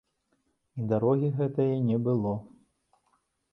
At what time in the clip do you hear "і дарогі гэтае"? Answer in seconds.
0.81-1.69